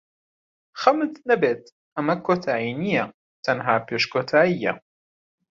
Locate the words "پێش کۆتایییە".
3.87-4.73